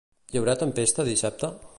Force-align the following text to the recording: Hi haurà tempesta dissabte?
Hi 0.35 0.39
haurà 0.39 0.55
tempesta 0.61 1.05
dissabte? 1.11 1.53